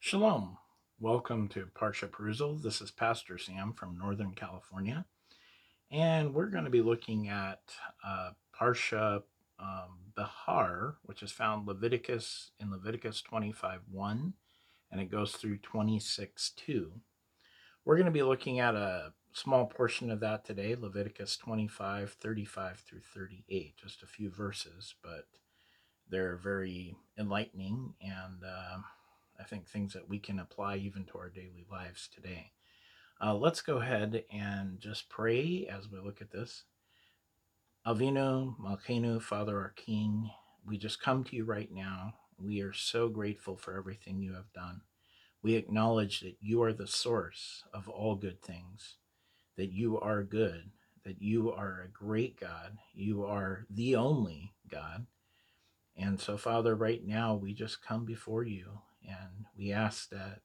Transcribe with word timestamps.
Shalom. 0.00 0.56
Welcome 1.00 1.48
to 1.48 1.66
Parsha 1.74 2.08
Perusal. 2.08 2.62
This 2.62 2.80
is 2.80 2.92
Pastor 2.92 3.36
Sam 3.36 3.72
from 3.72 3.98
Northern 3.98 4.30
California, 4.30 5.04
and 5.90 6.32
we're 6.32 6.46
going 6.46 6.62
to 6.62 6.70
be 6.70 6.82
looking 6.82 7.28
at 7.28 7.60
uh, 8.06 8.30
Parsha 8.58 9.24
um, 9.58 10.12
Behar, 10.14 10.98
which 11.02 11.24
is 11.24 11.32
found 11.32 11.66
Leviticus 11.66 12.52
in 12.60 12.70
Leviticus 12.70 13.20
25 13.22 13.80
1, 13.90 14.34
and 14.92 15.00
it 15.00 15.10
goes 15.10 15.32
through 15.32 15.58
26 15.58 16.50
2. 16.50 16.92
We're 17.84 17.96
going 17.96 18.06
to 18.06 18.12
be 18.12 18.22
looking 18.22 18.60
at 18.60 18.76
a 18.76 19.12
small 19.32 19.66
portion 19.66 20.12
of 20.12 20.20
that 20.20 20.44
today, 20.44 20.76
Leviticus 20.78 21.36
25 21.36 22.12
35 22.20 22.78
through 22.88 23.00
38, 23.00 23.76
just 23.76 24.04
a 24.04 24.06
few 24.06 24.30
verses, 24.30 24.94
but 25.02 25.26
they're 26.08 26.36
very 26.36 26.94
enlightening 27.18 27.94
and 28.00 28.44
uh, 28.46 28.78
I 29.38 29.44
think 29.44 29.68
things 29.68 29.92
that 29.92 30.08
we 30.08 30.18
can 30.18 30.38
apply 30.38 30.76
even 30.76 31.04
to 31.06 31.18
our 31.18 31.28
daily 31.28 31.66
lives 31.70 32.08
today. 32.12 32.52
Uh, 33.20 33.34
let's 33.34 33.60
go 33.60 33.78
ahead 33.78 34.24
and 34.32 34.78
just 34.80 35.08
pray 35.08 35.68
as 35.70 35.88
we 35.90 35.98
look 35.98 36.20
at 36.20 36.30
this. 36.30 36.64
Avinu, 37.86 38.56
Malkeinu, 38.58 39.20
Father, 39.20 39.58
our 39.58 39.72
King, 39.76 40.30
we 40.66 40.76
just 40.76 41.00
come 41.00 41.24
to 41.24 41.36
you 41.36 41.44
right 41.44 41.70
now. 41.72 42.14
We 42.38 42.60
are 42.60 42.72
so 42.72 43.08
grateful 43.08 43.56
for 43.56 43.76
everything 43.76 44.20
you 44.20 44.34
have 44.34 44.52
done. 44.52 44.82
We 45.42 45.54
acknowledge 45.54 46.20
that 46.20 46.36
you 46.40 46.62
are 46.62 46.72
the 46.72 46.86
source 46.86 47.64
of 47.72 47.88
all 47.88 48.16
good 48.16 48.42
things, 48.42 48.98
that 49.56 49.72
you 49.72 49.98
are 50.00 50.22
good, 50.22 50.70
that 51.04 51.22
you 51.22 51.52
are 51.52 51.82
a 51.84 51.88
great 51.88 52.38
God, 52.38 52.76
you 52.92 53.24
are 53.24 53.66
the 53.70 53.96
only 53.96 54.52
God. 54.70 55.06
And 55.96 56.20
so, 56.20 56.36
Father, 56.36 56.74
right 56.74 57.04
now 57.04 57.34
we 57.34 57.54
just 57.54 57.82
come 57.82 58.04
before 58.04 58.44
you 58.44 58.80
and 59.06 59.46
we 59.56 59.72
ask 59.72 60.10
that 60.10 60.40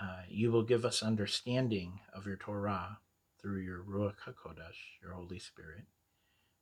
uh, 0.00 0.22
you 0.28 0.50
will 0.50 0.62
give 0.62 0.84
us 0.84 1.02
understanding 1.02 2.00
of 2.14 2.26
your 2.26 2.36
Torah 2.36 2.98
through 3.40 3.60
your 3.60 3.82
Ruach 3.82 4.16
HaKodesh, 4.26 5.00
your 5.02 5.12
Holy 5.12 5.38
Spirit. 5.38 5.84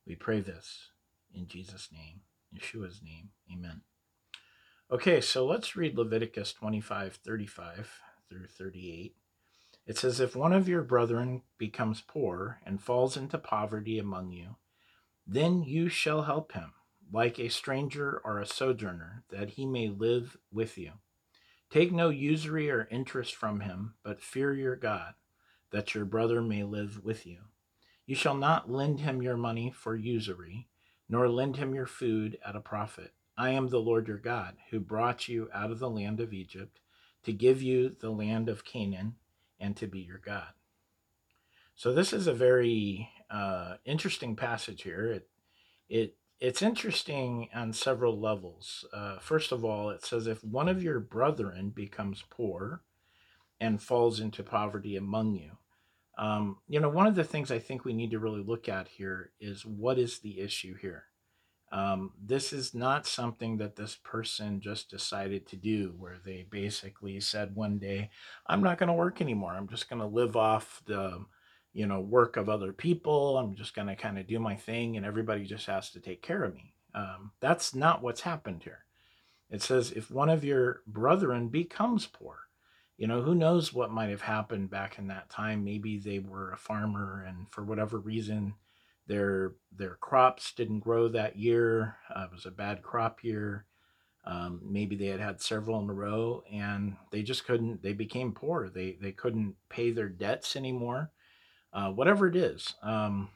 We 0.05 0.15
pray 0.15 0.39
this 0.41 0.89
in 1.33 1.47
Jesus' 1.47 1.89
name, 1.91 2.21
Yeshua's 2.53 3.01
name. 3.03 3.29
Amen. 3.51 3.81
Okay, 4.91 5.21
so 5.21 5.45
let's 5.45 5.75
read 5.75 5.97
Leviticus 5.97 6.53
25 6.53 7.19
35 7.23 7.91
through 8.27 8.47
38. 8.47 9.15
It 9.85 9.97
says, 9.97 10.19
If 10.19 10.35
one 10.35 10.53
of 10.53 10.67
your 10.67 10.81
brethren 10.81 11.43
becomes 11.57 12.01
poor 12.01 12.59
and 12.65 12.81
falls 12.81 13.15
into 13.17 13.37
poverty 13.37 13.99
among 13.99 14.31
you, 14.31 14.55
then 15.25 15.63
you 15.63 15.89
shall 15.89 16.23
help 16.23 16.53
him, 16.53 16.73
like 17.11 17.39
a 17.39 17.49
stranger 17.49 18.21
or 18.23 18.39
a 18.39 18.45
sojourner, 18.45 19.23
that 19.29 19.51
he 19.51 19.65
may 19.65 19.89
live 19.89 20.37
with 20.51 20.77
you. 20.77 20.93
Take 21.69 21.91
no 21.91 22.09
usury 22.09 22.69
or 22.69 22.87
interest 22.89 23.35
from 23.35 23.61
him, 23.61 23.95
but 24.03 24.21
fear 24.21 24.53
your 24.53 24.75
God, 24.75 25.13
that 25.71 25.93
your 25.93 26.05
brother 26.05 26.41
may 26.41 26.63
live 26.63 27.03
with 27.03 27.25
you. 27.25 27.37
You 28.05 28.15
shall 28.15 28.35
not 28.35 28.71
lend 28.71 29.01
him 29.01 29.21
your 29.21 29.37
money 29.37 29.71
for 29.71 29.95
usury, 29.95 30.67
nor 31.07 31.29
lend 31.29 31.57
him 31.57 31.75
your 31.75 31.85
food 31.85 32.37
at 32.45 32.55
a 32.55 32.61
profit. 32.61 33.13
I 33.37 33.51
am 33.51 33.67
the 33.67 33.79
Lord 33.79 34.07
your 34.07 34.17
God, 34.17 34.57
who 34.69 34.79
brought 34.79 35.27
you 35.27 35.49
out 35.53 35.71
of 35.71 35.79
the 35.79 35.89
land 35.89 36.19
of 36.19 36.33
Egypt 36.33 36.79
to 37.23 37.33
give 37.33 37.61
you 37.61 37.95
the 37.99 38.09
land 38.09 38.49
of 38.49 38.65
Canaan 38.65 39.15
and 39.59 39.75
to 39.77 39.87
be 39.87 39.99
your 39.99 40.17
God. 40.17 40.49
So 41.75 41.93
this 41.93 42.11
is 42.11 42.27
a 42.27 42.33
very 42.33 43.09
uh, 43.29 43.75
interesting 43.85 44.35
passage 44.35 44.81
here. 44.81 45.11
It 45.11 45.29
it 45.87 46.15
it's 46.39 46.61
interesting 46.61 47.49
on 47.53 47.73
several 47.73 48.19
levels. 48.19 48.85
Uh, 48.93 49.19
first 49.19 49.51
of 49.51 49.65
all, 49.65 49.89
it 49.89 50.05
says 50.05 50.27
if 50.27 50.43
one 50.43 50.69
of 50.69 50.81
your 50.81 50.99
brethren 50.99 51.69
becomes 51.69 52.23
poor 52.29 52.81
and 53.59 53.81
falls 53.81 54.19
into 54.19 54.43
poverty 54.43 54.95
among 54.95 55.35
you, 55.35 55.51
um, 56.17 56.57
you 56.67 56.79
know, 56.79 56.89
one 56.89 57.07
of 57.07 57.15
the 57.15 57.23
things 57.23 57.51
I 57.51 57.59
think 57.59 57.83
we 57.83 57.93
need 57.93 58.11
to 58.11 58.19
really 58.19 58.43
look 58.43 58.67
at 58.67 58.87
here 58.87 59.31
is 59.39 59.65
what 59.65 59.97
is 59.97 60.19
the 60.19 60.39
issue 60.39 60.75
here? 60.75 61.05
Um, 61.71 62.13
this 62.21 62.51
is 62.51 62.73
not 62.73 63.05
something 63.05 63.57
that 63.57 63.75
this 63.75 63.95
person 64.03 64.59
just 64.59 64.89
decided 64.89 65.47
to 65.47 65.55
do, 65.55 65.93
where 65.97 66.17
they 66.23 66.45
basically 66.49 67.19
said 67.19 67.55
one 67.55 67.77
day, 67.77 68.09
I'm 68.47 68.63
not 68.63 68.79
going 68.79 68.87
to 68.87 68.93
work 68.93 69.21
anymore. 69.21 69.53
I'm 69.53 69.67
just 69.67 69.89
going 69.89 70.01
to 70.01 70.07
live 70.07 70.35
off 70.35 70.81
the 70.85 71.23
you 71.73 71.85
know, 71.85 71.99
work 71.99 72.37
of 72.37 72.49
other 72.49 72.73
people. 72.73 73.37
I'm 73.37 73.55
just 73.55 73.75
going 73.75 73.87
to 73.87 73.95
kind 73.95 74.17
of 74.17 74.27
do 74.27 74.39
my 74.39 74.55
thing 74.55 74.97
and 74.97 75.05
everybody 75.05 75.45
just 75.45 75.67
has 75.67 75.91
to 75.91 75.99
take 75.99 76.21
care 76.21 76.43
of 76.43 76.55
me. 76.55 76.73
Um, 76.95 77.31
that's 77.39 77.75
not 77.75 78.01
what's 78.01 78.21
happened 78.21 78.63
here. 78.63 78.85
It 79.49 79.61
says, 79.61 79.91
if 79.91 80.11
one 80.11 80.29
of 80.29 80.43
your 80.43 80.81
brethren 80.87 81.49
becomes 81.49 82.05
poor, 82.05 82.37
you 82.97 83.07
know, 83.07 83.21
who 83.21 83.35
knows 83.35 83.73
what 83.73 83.91
might 83.91 84.09
have 84.09 84.21
happened 84.21 84.69
back 84.69 84.99
in 84.99 85.07
that 85.07 85.29
time? 85.29 85.63
Maybe 85.63 85.97
they 85.97 86.19
were 86.19 86.51
a 86.51 86.57
farmer 86.57 87.23
and 87.27 87.47
for 87.51 87.63
whatever 87.63 87.97
reason, 87.97 88.55
their 89.07 89.53
their 89.75 89.95
crops 89.95 90.53
didn't 90.53 90.81
grow 90.81 91.07
that 91.07 91.35
year. 91.35 91.95
Uh, 92.13 92.25
it 92.25 92.31
was 92.31 92.45
a 92.45 92.51
bad 92.51 92.83
crop 92.83 93.23
year. 93.23 93.65
Um, 94.25 94.61
maybe 94.63 94.95
they 94.95 95.07
had 95.07 95.19
had 95.19 95.41
several 95.41 95.79
in 95.79 95.89
a 95.89 95.93
row 95.93 96.43
and 96.51 96.95
they 97.11 97.23
just 97.23 97.45
couldn't. 97.45 97.81
They 97.81 97.93
became 97.93 98.33
poor. 98.33 98.69
They 98.69 98.97
they 99.01 99.13
couldn't 99.13 99.55
pay 99.69 99.91
their 99.91 100.09
debts 100.09 100.55
anymore 100.55 101.11
uh, 101.73 101.91
whatever 101.91 102.27
it 102.27 102.35
is. 102.35 102.75
Um, 102.81 103.29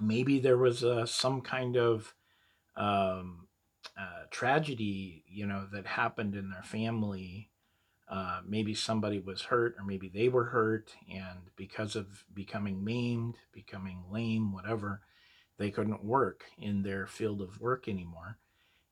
maybe 0.00 0.38
there 0.38 0.58
was 0.58 0.84
uh, 0.84 1.06
some 1.06 1.40
kind 1.40 1.76
of 1.76 2.14
um, 2.76 3.46
uh, 3.98 4.24
tragedy, 4.30 5.24
you 5.28 5.46
know, 5.46 5.66
that 5.72 5.86
happened 5.86 6.34
in 6.34 6.50
their 6.50 6.62
family. 6.62 7.50
Uh, 8.08 8.40
maybe 8.46 8.74
somebody 8.74 9.18
was 9.18 9.42
hurt, 9.42 9.76
or 9.78 9.84
maybe 9.84 10.08
they 10.08 10.28
were 10.28 10.44
hurt, 10.44 10.92
and 11.10 11.38
because 11.56 11.96
of 11.96 12.24
becoming 12.34 12.84
maimed, 12.84 13.36
becoming 13.52 14.04
lame, 14.10 14.52
whatever, 14.52 15.00
they 15.56 15.70
couldn't 15.70 16.04
work 16.04 16.44
in 16.58 16.82
their 16.82 17.06
field 17.06 17.40
of 17.40 17.60
work 17.60 17.88
anymore. 17.88 18.38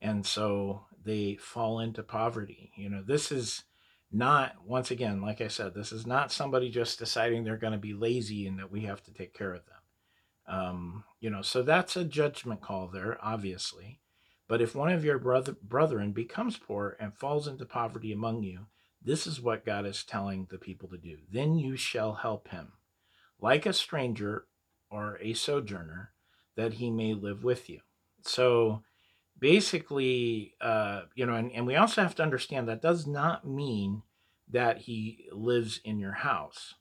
And 0.01 0.25
so 0.25 0.87
they 1.05 1.37
fall 1.37 1.79
into 1.79 2.03
poverty. 2.03 2.73
You 2.77 2.89
know, 2.89 3.03
this 3.03 3.31
is 3.31 3.65
not 4.13 4.55
once 4.67 4.91
again 4.91 5.21
like 5.23 5.41
i 5.41 5.49
said 5.49 5.75
this 5.75 5.91
is 5.91 6.07
not 6.07 6.31
somebody 6.31 6.71
just 6.71 6.99
deciding 6.99 7.43
they're 7.45 7.57
going 7.57 7.73
to 7.73 7.79
be 7.79 7.95
lazy 7.95 8.47
and 8.47 8.59
that 8.59 8.71
we 8.71 8.83
have 8.83 9.03
to 9.03 9.13
take 9.13 9.35
care 9.35 9.55
of 9.55 9.63
them. 9.67 10.55
Um, 10.55 11.05
you 11.21 11.31
know 11.31 11.43
so 11.43 11.63
that's 11.63 11.97
a 11.97 12.05
judgment 12.05 12.61
call 12.61 12.89
there 12.89 13.19
obviously. 13.23 14.01
But 14.49 14.61
if 14.61 14.75
one 14.75 14.93
of 14.93 15.05
your 15.05 15.19
brother 15.19 15.57
brethren 15.63 16.13
becomes 16.13 16.59
poor 16.59 16.97
and 17.01 17.17
falls 17.17 17.49
into 17.49 17.65
poverty 17.65 18.13
among 18.13 18.43
you 18.43 18.67
this 19.05 19.27
is 19.27 19.41
what 19.41 19.65
god 19.65 19.87
is 19.87 20.05
telling 20.05 20.47
the 20.51 20.59
people 20.59 20.89
to 20.89 20.99
do. 20.99 21.19
Then 21.31 21.57
you 21.59 21.77
shall 21.77 22.15
help 22.15 22.49
him 22.49 22.73
like 23.41 23.67
a 23.67 23.73
stranger 23.73 24.47
or 24.91 25.19
a 25.21 25.35
sojourner 25.35 26.13
that 26.57 26.75
he 26.75 26.91
may 26.91 27.15
live 27.15 27.43
with 27.45 27.69
you. 27.69 27.81
So 28.23 28.83
basically, 29.43 30.55
uh, 30.61 31.03
you 31.17 31.27
know, 31.27 31.35
and, 31.35 31.51
and 31.51 31.67
we 31.67 31.75
also 31.75 32.01
have 32.01 32.15
to 32.15 32.23
understand 32.23 32.69
that 32.69 32.81
does 32.81 33.09
not 33.09 33.45
mean 33.45 34.03
that 34.49 34.79
he 34.79 35.27
lives 35.33 35.81
in 35.85 35.99
your 35.99 36.13
house 36.13 36.77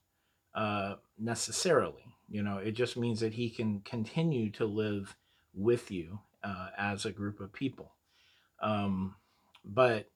uh, 0.54 0.94
necessarily. 1.18 2.16
You 2.30 2.44
know, 2.44 2.60
it 2.60 2.74
just 2.74 2.96
means 2.96 3.20
that 3.22 3.34
he 3.34 3.50
can 3.50 3.82
continue 3.82 4.52
to 4.52 4.66
live 4.66 5.16
with 5.56 5.90
you 5.90 6.20
uh, 6.44 6.68
as 6.78 7.04
a 7.04 7.12
group 7.12 7.40
of 7.40 7.52
people. 7.52 7.94
Um, 8.62 9.16
but 9.66 10.12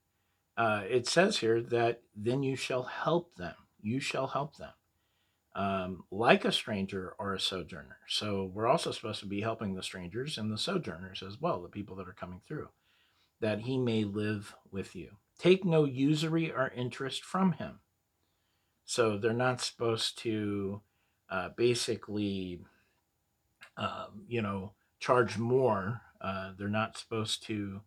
uh, 0.56 0.84
it 0.88 1.08
says 1.08 1.40
here 1.40 1.62
that 1.62 2.04
then 2.16 2.44
you 2.44 2.56
shall 2.56 2.84
help 2.84 3.36
them. 3.38 3.56
You 3.82 4.00
shall 4.00 4.28
help 4.28 4.58
them 4.58 4.72
um, 5.56 6.04
like 6.12 6.44
a 6.44 6.52
stranger 6.52 7.14
or 7.18 7.34
a 7.34 7.40
sojourner. 7.40 7.98
So 8.08 8.52
we're 8.54 8.68
also 8.68 8.92
supposed 8.92 9.22
to 9.22 9.26
be 9.26 9.42
helping 9.42 9.74
the 9.74 9.84
strangers 9.84 10.38
and 10.38 10.52
the 10.52 10.58
sojourners 10.58 11.24
as 11.26 11.40
well, 11.40 11.62
the 11.62 11.70
people 11.70 11.96
that 11.96 12.10
are 12.10 12.14
coming 12.14 12.42
through, 12.46 12.70
that 13.40 13.62
he 13.62 13.78
may 13.78 14.04
live 14.04 14.54
with 14.70 14.96
you. 14.96 15.12
Take 15.40 15.64
no 15.64 15.86
usury 15.86 16.52
or 16.52 16.72
interest 16.76 17.24
from 17.24 17.54
him. 17.54 17.80
So 18.84 19.18
they're 19.18 19.34
not 19.34 19.62
supposed 19.62 20.18
to 20.20 20.82
uh, 21.30 21.50
basically, 21.56 22.60
um, 23.78 24.24
you 24.28 24.42
know, 24.42 24.74
charge 25.00 25.38
more. 25.38 26.02
Uh, 26.22 26.52
they're 26.58 26.68
not 26.68 26.98
supposed 26.98 27.44
to 27.48 27.82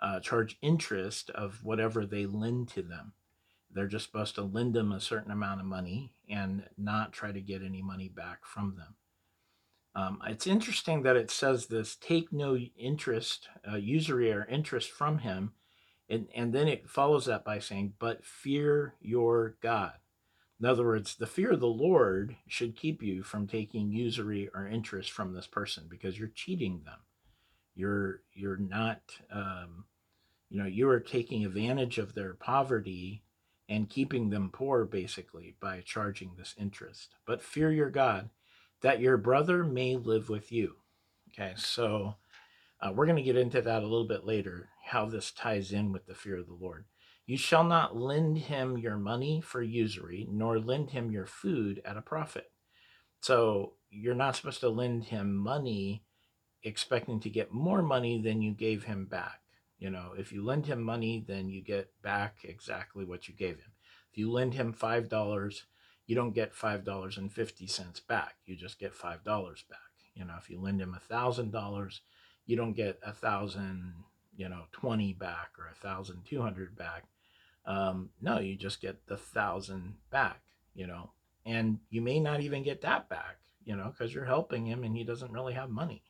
uh, 0.00 0.20
charge 0.20 0.58
interest 0.60 1.30
of 1.30 1.64
whatever 1.64 2.04
they 2.04 2.26
lend 2.26 2.68
to 2.68 2.82
them. 2.82 3.12
They're 3.76 3.86
just 3.86 4.06
supposed 4.06 4.34
to 4.36 4.42
lend 4.42 4.72
them 4.72 4.90
a 4.90 5.00
certain 5.00 5.30
amount 5.30 5.60
of 5.60 5.66
money 5.66 6.14
and 6.30 6.64
not 6.78 7.12
try 7.12 7.30
to 7.30 7.42
get 7.42 7.62
any 7.62 7.82
money 7.82 8.08
back 8.08 8.46
from 8.46 8.74
them. 8.76 8.94
Um, 9.94 10.18
it's 10.26 10.46
interesting 10.46 11.02
that 11.02 11.16
it 11.16 11.30
says 11.30 11.66
this 11.66 11.94
take 11.94 12.32
no 12.32 12.56
interest, 12.56 13.48
uh, 13.70 13.76
usury 13.76 14.32
or 14.32 14.46
interest 14.46 14.90
from 14.90 15.18
him. 15.18 15.52
And, 16.08 16.28
and 16.34 16.54
then 16.54 16.68
it 16.68 16.88
follows 16.88 17.26
that 17.26 17.44
by 17.44 17.58
saying, 17.58 17.92
but 17.98 18.24
fear 18.24 18.94
your 19.02 19.56
God. 19.60 19.92
In 20.58 20.64
other 20.64 20.84
words, 20.84 21.14
the 21.14 21.26
fear 21.26 21.52
of 21.52 21.60
the 21.60 21.66
Lord 21.66 22.34
should 22.48 22.76
keep 22.76 23.02
you 23.02 23.22
from 23.22 23.46
taking 23.46 23.92
usury 23.92 24.48
or 24.54 24.66
interest 24.66 25.10
from 25.10 25.34
this 25.34 25.46
person 25.46 25.84
because 25.86 26.18
you're 26.18 26.28
cheating 26.28 26.80
them. 26.86 27.00
You're 27.74 28.22
you're 28.32 28.56
not, 28.56 29.02
um, 29.30 29.84
you 30.48 30.58
know, 30.58 30.66
you 30.66 30.88
are 30.88 31.00
taking 31.00 31.44
advantage 31.44 31.98
of 31.98 32.14
their 32.14 32.32
poverty 32.32 33.22
and 33.68 33.90
keeping 33.90 34.30
them 34.30 34.50
poor 34.52 34.84
basically 34.84 35.56
by 35.60 35.82
charging 35.84 36.32
this 36.36 36.54
interest. 36.58 37.14
But 37.26 37.42
fear 37.42 37.70
your 37.72 37.90
God 37.90 38.30
that 38.82 39.00
your 39.00 39.16
brother 39.16 39.64
may 39.64 39.96
live 39.96 40.28
with 40.28 40.52
you. 40.52 40.76
Okay, 41.32 41.54
so 41.56 42.16
uh, 42.80 42.92
we're 42.94 43.06
going 43.06 43.16
to 43.16 43.22
get 43.22 43.36
into 43.36 43.62
that 43.62 43.82
a 43.82 43.86
little 43.86 44.06
bit 44.06 44.24
later, 44.24 44.68
how 44.84 45.06
this 45.06 45.30
ties 45.30 45.72
in 45.72 45.92
with 45.92 46.06
the 46.06 46.14
fear 46.14 46.38
of 46.38 46.46
the 46.46 46.54
Lord. 46.54 46.84
You 47.26 47.36
shall 47.36 47.64
not 47.64 47.96
lend 47.96 48.38
him 48.38 48.78
your 48.78 48.96
money 48.96 49.40
for 49.40 49.60
usury, 49.60 50.28
nor 50.30 50.58
lend 50.60 50.90
him 50.90 51.10
your 51.10 51.26
food 51.26 51.82
at 51.84 51.96
a 51.96 52.02
profit. 52.02 52.52
So 53.20 53.72
you're 53.90 54.14
not 54.14 54.36
supposed 54.36 54.60
to 54.60 54.68
lend 54.68 55.04
him 55.04 55.34
money 55.34 56.04
expecting 56.62 57.18
to 57.20 57.30
get 57.30 57.52
more 57.52 57.82
money 57.82 58.20
than 58.22 58.42
you 58.42 58.52
gave 58.52 58.84
him 58.84 59.06
back. 59.06 59.40
You 59.78 59.90
know, 59.90 60.12
if 60.16 60.32
you 60.32 60.44
lend 60.44 60.66
him 60.66 60.82
money, 60.82 61.24
then 61.26 61.48
you 61.48 61.62
get 61.62 61.90
back 62.02 62.38
exactly 62.44 63.04
what 63.04 63.28
you 63.28 63.34
gave 63.34 63.56
him. 63.56 63.72
If 64.10 64.18
you 64.18 64.30
lend 64.30 64.54
him 64.54 64.72
$5, 64.72 65.60
you 66.06 66.14
don't 66.14 66.34
get 66.34 66.54
$5.50 66.54 68.06
back. 68.06 68.36
You 68.46 68.56
just 68.56 68.78
get 68.78 68.94
$5 68.94 69.24
back. 69.24 69.78
You 70.14 70.24
know, 70.24 70.34
if 70.38 70.48
you 70.48 70.58
lend 70.58 70.80
him 70.80 70.96
$1,000, 71.10 72.00
you 72.46 72.56
don't 72.56 72.72
get 72.72 72.98
a 73.04 73.12
thousand, 73.12 73.92
you 74.36 74.48
know, 74.48 74.62
20 74.72 75.12
back 75.14 75.50
or 75.58 75.66
a 75.66 75.74
thousand 75.74 76.24
two 76.24 76.40
hundred 76.40 76.76
back. 76.76 77.04
Um, 77.66 78.10
no, 78.22 78.38
you 78.38 78.56
just 78.56 78.80
get 78.80 79.06
the 79.08 79.16
thousand 79.16 79.94
back, 80.10 80.40
you 80.74 80.86
know, 80.86 81.10
and 81.44 81.80
you 81.90 82.00
may 82.00 82.20
not 82.20 82.40
even 82.40 82.62
get 82.62 82.80
that 82.82 83.08
back, 83.08 83.38
you 83.64 83.74
know, 83.76 83.90
because 83.90 84.14
you're 84.14 84.24
helping 84.24 84.64
him 84.64 84.84
and 84.84 84.96
he 84.96 85.02
doesn't 85.02 85.32
really 85.32 85.54
have 85.54 85.68
money. 85.68 86.02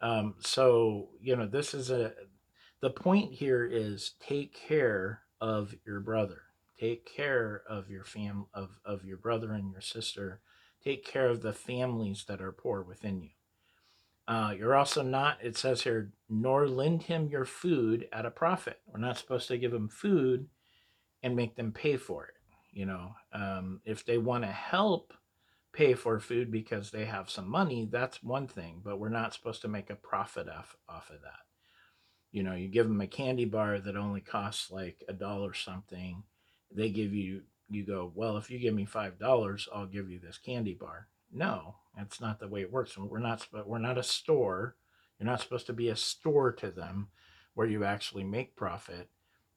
Um, 0.00 0.36
so, 0.40 1.10
you 1.20 1.36
know, 1.36 1.46
this 1.46 1.74
is 1.74 1.90
a, 1.90 2.14
the 2.80 2.90
point 2.90 3.32
here 3.32 3.64
is 3.64 4.12
take 4.20 4.54
care 4.54 5.22
of 5.40 5.74
your 5.86 6.00
brother. 6.00 6.42
Take 6.78 7.04
care 7.04 7.62
of 7.68 7.90
your 7.90 8.04
fam 8.04 8.46
of, 8.54 8.78
of 8.84 9.04
your 9.04 9.18
brother 9.18 9.52
and 9.52 9.70
your 9.70 9.82
sister. 9.82 10.40
Take 10.82 11.04
care 11.04 11.28
of 11.28 11.42
the 11.42 11.52
families 11.52 12.24
that 12.26 12.40
are 12.40 12.52
poor 12.52 12.82
within 12.82 13.20
you. 13.20 13.30
Uh, 14.26 14.54
you're 14.56 14.76
also 14.76 15.02
not 15.02 15.38
it 15.42 15.56
says 15.56 15.82
here 15.82 16.12
nor 16.28 16.68
lend 16.68 17.02
him 17.02 17.28
your 17.28 17.44
food 17.44 18.08
at 18.12 18.26
a 18.26 18.30
profit. 18.30 18.80
We're 18.86 19.00
not 19.00 19.18
supposed 19.18 19.48
to 19.48 19.58
give 19.58 19.72
them 19.72 19.88
food 19.88 20.46
and 21.22 21.36
make 21.36 21.56
them 21.56 21.72
pay 21.72 21.96
for 21.96 22.26
it 22.26 22.34
you 22.72 22.86
know? 22.86 23.14
Um, 23.32 23.80
if 23.84 24.04
they 24.04 24.18
want 24.18 24.44
to 24.44 24.50
help 24.50 25.12
pay 25.72 25.94
for 25.94 26.18
food 26.18 26.50
because 26.50 26.90
they 26.90 27.04
have 27.04 27.30
some 27.30 27.48
money 27.48 27.88
that's 27.92 28.24
one 28.24 28.48
thing 28.48 28.80
but 28.84 28.98
we're 28.98 29.08
not 29.08 29.32
supposed 29.32 29.62
to 29.62 29.68
make 29.68 29.88
a 29.88 29.94
profit 29.94 30.48
off, 30.48 30.76
off 30.88 31.10
of 31.10 31.22
that 31.22 31.44
you 32.32 32.42
know 32.42 32.54
you 32.54 32.68
give 32.68 32.88
them 32.88 33.00
a 33.00 33.06
candy 33.06 33.44
bar 33.44 33.78
that 33.78 33.96
only 33.96 34.20
costs 34.20 34.70
like 34.70 35.02
a 35.08 35.12
dollar 35.12 35.52
something 35.52 36.22
they 36.70 36.88
give 36.88 37.12
you 37.12 37.42
you 37.68 37.84
go 37.84 38.10
well 38.14 38.36
if 38.36 38.50
you 38.50 38.58
give 38.58 38.74
me 38.74 38.84
five 38.84 39.18
dollars 39.18 39.68
i'll 39.74 39.86
give 39.86 40.10
you 40.10 40.18
this 40.18 40.38
candy 40.38 40.74
bar. 40.74 41.08
No 41.32 41.76
that's 41.96 42.20
not 42.20 42.40
the 42.40 42.48
way 42.48 42.60
it 42.60 42.72
works 42.72 42.96
we're 42.96 43.18
not 43.18 43.46
we're 43.66 43.78
not 43.78 43.98
a 43.98 44.02
store. 44.02 44.76
You're 45.18 45.28
not 45.28 45.40
supposed 45.40 45.66
to 45.66 45.72
be 45.72 45.88
a 45.88 45.96
store 45.96 46.50
to 46.52 46.70
them 46.70 47.08
where 47.54 47.66
you 47.66 47.84
actually 47.84 48.24
make 48.24 48.56
profit. 48.56 49.10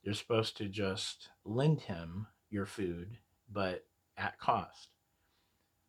You're 0.04 0.14
supposed 0.14 0.58
to 0.58 0.68
just 0.68 1.30
lend 1.46 1.82
him 1.82 2.28
your 2.50 2.66
food 2.66 3.18
but 3.52 3.86
at 4.18 4.40
cost. 4.40 4.90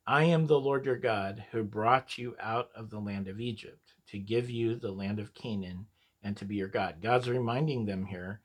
I 0.06 0.24
am 0.24 0.46
the 0.46 0.60
lord 0.60 0.84
your 0.86 0.98
god 0.98 1.44
who 1.50 1.62
brought 1.62 2.18
you 2.18 2.36
out 2.40 2.70
of 2.74 2.90
the 2.90 2.98
land 2.98 3.26
of 3.28 3.40
egypt 3.40 3.94
to 4.08 4.18
give 4.18 4.50
you 4.50 4.76
the 4.76 4.92
land 4.92 5.18
of 5.18 5.34
canaan 5.34 5.86
and 6.24 6.36
to 6.38 6.44
be 6.44 6.56
your 6.56 6.68
God. 6.68 6.96
God's 7.00 7.28
reminding 7.28 7.84
them 7.84 8.06
here 8.06 8.40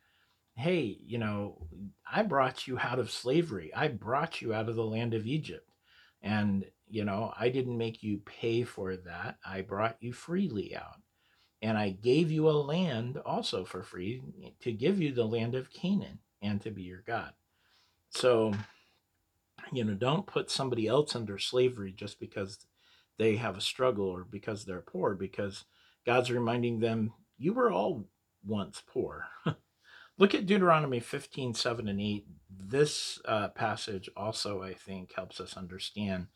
hey, 0.60 0.98
you 1.08 1.18
know, 1.18 1.58
I 2.12 2.22
brought 2.22 2.68
you 2.68 2.78
out 2.78 3.00
of 3.00 3.10
slavery, 3.10 3.72
I 3.74 3.88
brought 3.88 4.42
you 4.42 4.54
out 4.54 4.68
of 4.68 4.76
the 4.76 4.84
land 4.84 5.14
of 5.14 5.26
Egypt. 5.26 5.66
And, 6.22 6.66
you 6.90 7.06
know, 7.06 7.34
I 7.40 7.48
didn't 7.48 7.78
make 7.78 8.04
you 8.04 8.20
pay 8.26 8.64
for 8.64 8.98
that. 8.98 9.38
I 9.46 9.62
brought 9.62 9.96
you 10.02 10.12
freely 10.12 10.76
out. 10.76 11.02
And 11.62 11.78
I 11.78 11.92
gave 11.92 12.30
you 12.30 12.50
a 12.50 12.52
land 12.52 13.18
also 13.26 13.64
for 13.64 13.84
free 13.84 14.22
to 14.62 14.74
give 14.74 15.00
you 15.02 15.14
the 15.14 15.26
land 15.26 15.56
of 15.56 15.72
Canaan 15.72 16.20
and 16.42 16.60
to 16.62 16.72
be 16.72 16.84
your 16.84 17.04
God. 17.08 17.32
So, 18.10 18.54
you 19.72 19.86
know, 19.86 19.94
don't 19.94 20.28
put 20.28 20.52
somebody 20.52 20.88
else 20.88 21.16
under 21.16 21.38
slavery 21.38 21.94
just 21.96 22.20
because 22.20 22.66
they 23.18 23.38
have 23.38 23.58
a 23.58 23.62
struggle 23.62 24.08
or 24.08 24.26
because 24.26 24.66
they're 24.66 24.82
poor, 24.82 25.16
because 25.16 25.64
God's 26.06 26.32
reminding 26.32 26.80
them 26.80 27.14
you 27.40 27.54
were 27.54 27.72
all 27.72 28.06
once 28.46 28.84
poor. 28.86 29.28
Look 30.18 30.36
at 30.36 30.46
Deuteronomy 30.46 31.00
15, 31.00 31.54
7, 31.54 31.88
and 31.88 32.02
8. 32.02 32.28
This 32.50 33.22
uh, 33.26 33.48
passage 33.48 34.10
also, 34.18 34.62
I 34.62 34.74
think, 34.74 35.14
helps 35.14 35.40
us 35.40 35.56
understand 35.56 36.28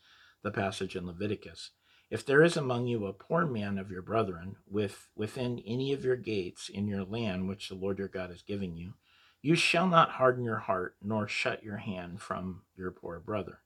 the 0.42 0.50
passage 0.50 0.96
in 0.96 1.06
Leviticus. 1.06 1.70
If 2.10 2.24
there 2.24 2.42
is 2.42 2.56
among 2.56 2.86
you 2.86 3.06
a 3.06 3.12
poor 3.12 3.46
man 3.46 3.76
of 3.78 3.90
your 3.90 4.02
brethren 4.02 4.56
with, 4.66 5.08
within 5.14 5.62
any 5.66 5.92
of 5.92 6.04
your 6.04 6.16
gates 6.16 6.68
in 6.68 6.88
your 6.88 7.04
land 7.04 7.48
which 7.48 7.68
the 7.68 7.74
Lord 7.74 7.98
your 7.98 8.08
God 8.08 8.30
is 8.30 8.42
giving 8.42 8.76
you, 8.76 8.94
you 9.42 9.54
shall 9.54 9.86
not 9.86 10.12
harden 10.12 10.44
your 10.44 10.60
heart 10.60 10.96
nor 11.02 11.28
shut 11.28 11.62
your 11.62 11.76
hand 11.76 12.22
from 12.22 12.62
your 12.76 12.90
poor 12.90 13.20
brother, 13.20 13.58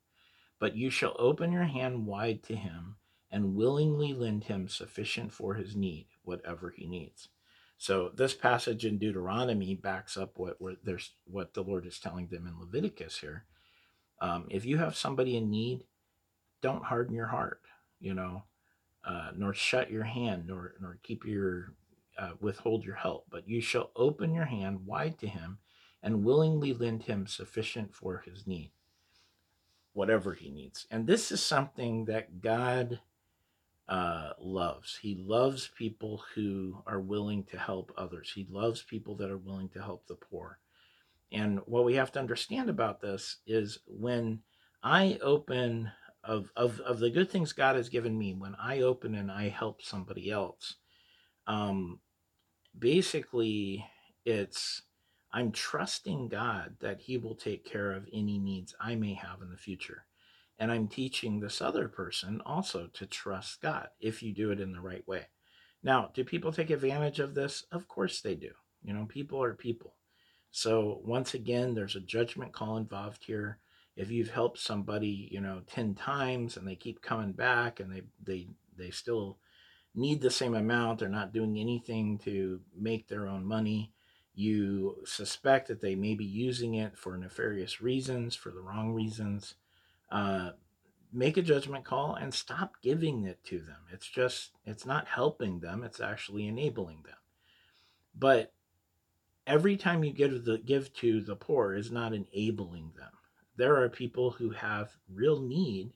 but 0.59 0.77
you 0.77 0.91
shall 0.91 1.15
open 1.19 1.53
your 1.53 1.65
hand 1.65 2.07
wide 2.07 2.43
to 2.45 2.57
him 2.57 2.97
and 3.31 3.55
willingly 3.55 4.13
lend 4.13 4.45
him 4.45 4.69
sufficient 4.69 5.33
for 5.33 5.55
his 5.55 5.77
need, 5.77 6.07
whatever 6.23 6.71
he 6.71 6.87
needs. 6.87 7.29
So 7.77 8.11
this 8.15 8.35
passage 8.35 8.85
in 8.85 8.99
Deuteronomy 8.99 9.75
backs 9.75 10.17
up 10.17 10.33
what 10.37 10.59
there's 10.83 11.13
what 11.25 11.55
the 11.55 11.63
Lord 11.63 11.87
is 11.87 12.01
telling 12.01 12.27
them 12.27 12.47
in 12.47 12.59
Leviticus 12.59 13.19
here. 13.19 13.45
Um, 14.21 14.47
if 14.51 14.65
you 14.65 14.79
have 14.79 14.97
somebody 14.97 15.37
in 15.37 15.49
need, 15.49 15.85
don't 16.61 16.85
harden 16.85 17.15
your 17.15 17.29
heart, 17.29 17.61
you 18.01 18.15
know, 18.15 18.43
uh, 19.07 19.31
nor 19.37 19.55
shut 19.55 19.93
your 19.93 20.03
hand, 20.03 20.47
nor 20.49 20.75
nor 20.81 20.99
keep 21.05 21.25
your 21.25 21.75
uh, 22.19 22.33
withhold 22.41 22.85
your 22.85 22.97
help, 22.97 23.27
but 23.31 23.49
you 23.49 23.61
shall 23.61 23.93
open 23.95 24.35
your 24.35 24.47
hand 24.47 24.85
wide 24.85 25.17
to 25.21 25.29
him, 25.29 25.59
and 26.03 26.25
willingly 26.25 26.75
lend 26.75 27.05
him 27.05 27.29
sufficient 27.29 27.95
for 27.95 28.25
his 28.27 28.45
need, 28.45 28.73
whatever 29.93 30.35
he 30.35 30.51
needs. 30.51 30.87
And 30.91 31.07
this 31.07 31.31
is 31.31 31.41
something 31.41 32.07
that 32.07 32.41
God 32.41 32.99
uh, 33.89 34.33
loves. 34.39 34.99
He 35.01 35.17
loves 35.17 35.71
people 35.77 36.23
who 36.35 36.83
are 36.87 37.01
willing 37.01 37.45
to 37.45 37.59
help 37.59 37.93
others. 37.97 38.33
He 38.35 38.47
loves 38.51 38.83
people 38.83 39.17
that 39.17 39.31
are 39.31 39.39
willing 39.39 39.71
to 39.71 39.83
help 39.83 40.07
the 40.07 40.15
poor. 40.15 40.59
And 41.33 41.61
what 41.67 41.85
we 41.85 41.95
have 41.95 42.13
to 42.13 42.19
understand 42.19 42.71
about 42.71 43.01
this 43.01 43.39
is 43.47 43.79
when 43.87 44.41
I 44.83 45.19
open 45.23 45.91
of, 46.25 46.51
of, 46.57 46.81
of 46.81 46.99
the 46.99 47.11
good 47.11 47.31
things 47.31 47.53
God 47.53 47.77
has 47.77 47.89
given 47.89 48.19
me, 48.19 48.35
when 48.35 48.55
I 48.57 48.81
open 48.81 49.15
and 49.15 49.31
I 49.31 49.49
help 49.49 49.83
somebody 49.83 50.31
else, 50.31 50.77
um, 51.47 52.01
basically 52.79 53.85
it's 54.25 54.83
I'm 55.33 55.53
trusting 55.53 56.29
God 56.29 56.77
that 56.81 57.01
He 57.01 57.19
will 57.19 57.35
take 57.35 57.65
care 57.65 57.93
of 57.93 58.07
any 58.13 58.39
needs 58.39 58.75
I 58.81 58.95
may 58.95 59.15
have 59.15 59.43
in 59.43 59.51
the 59.51 59.57
future. 59.57 60.05
And 60.59 60.73
I'm 60.73 60.89
teaching 60.89 61.39
this 61.39 61.61
other 61.61 61.89
person 61.89 62.41
also 62.45 62.89
to 62.95 63.07
trust 63.07 63.63
God 63.63 63.89
if 64.01 64.23
you 64.23 64.33
do 64.33 64.51
it 64.51 64.61
in 64.61 64.73
the 64.73 64.81
right 64.81 65.07
way. 65.07 65.27
Now, 65.83 66.11
do 66.13 66.25
people 66.25 66.53
take 66.53 66.71
advantage 66.71 67.21
of 67.21 67.35
this? 67.35 67.65
Of 67.71 67.87
course 67.87 68.21
they 68.21 68.35
do. 68.35 68.51
You 68.83 68.93
know, 68.93 69.07
people 69.07 69.43
are 69.43 69.55
people. 69.55 69.95
So 70.51 71.01
once 71.05 71.35
again, 71.35 71.75
there's 71.75 71.97
a 71.97 72.01
judgment 72.01 72.53
call 72.53 72.77
involved 72.77 73.25
here. 73.25 73.59
If 73.97 74.11
you've 74.11 74.31
helped 74.31 74.59
somebody, 74.59 75.29
you 75.31 75.41
know, 75.41 75.63
10 75.67 75.95
times 75.95 76.57
and 76.57 76.67
they 76.67 76.77
keep 76.77 77.03
coming 77.03 77.33
back 77.33 77.81
and 77.81 77.93
they 77.93 78.03
they 78.23 78.49
they 78.77 78.91
still 78.91 79.39
need 79.95 80.21
the 80.21 80.31
same 80.31 80.55
amount, 80.55 81.01
they're 81.01 81.09
not 81.09 81.33
doing 81.33 81.59
anything 81.59 82.19
to 82.19 82.61
make 82.77 83.09
their 83.09 83.27
own 83.27 83.45
money, 83.45 83.93
you 84.35 85.03
suspect 85.05 85.67
that 85.69 85.81
they 85.81 85.97
may 85.97 86.15
be 86.15 86.25
using 86.25 86.75
it 86.75 86.97
for 86.97 87.17
nefarious 87.17 87.81
reasons, 87.81 88.37
for 88.37 88.51
the 88.51 88.61
wrong 88.61 88.93
reasons 88.93 89.55
uh, 90.11 90.51
make 91.13 91.37
a 91.37 91.43
judgment 91.43 91.85
call 91.85 92.15
and 92.15 92.33
stop 92.33 92.75
giving 92.83 93.25
it 93.25 93.43
to 93.45 93.59
them. 93.59 93.77
It's 93.93 94.07
just, 94.07 94.51
it's 94.65 94.87
not 94.87 95.07
helping 95.07 95.61
them, 95.61 95.83
it's 95.83 96.01
actually 96.01 96.47
enabling 96.47 97.03
them. 97.05 97.17
But 98.15 98.53
every 99.47 99.77
time 99.77 100.05
you 100.05 100.13
give, 100.13 100.45
the, 100.45 100.59
give 100.59 100.93
to 100.95 101.21
the 101.21 101.37
poor 101.37 101.75
is 101.75 101.91
not 101.91 102.13
enabling 102.13 102.93
them. 102.97 103.11
There 103.57 103.83
are 103.83 103.89
people 103.89 104.33
who 104.33 104.51
have 104.51 104.91
real 105.13 105.41
need 105.41 105.93